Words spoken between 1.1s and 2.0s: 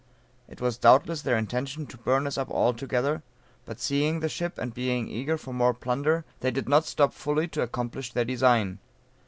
their intention to